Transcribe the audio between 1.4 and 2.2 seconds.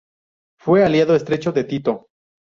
de Tito.